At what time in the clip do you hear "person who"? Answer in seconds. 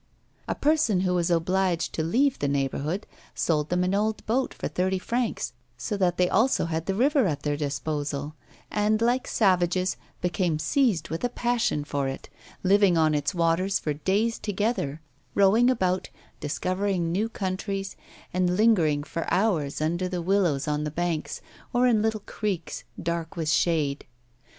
0.55-1.13